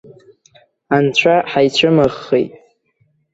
Анцәа 0.95 1.33
ҳаицәымыӷхеит! 1.49 2.51